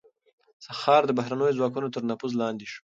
[0.79, 2.79] ښار د بهرنيو ځواکونو تر نفوذ لاندې شو.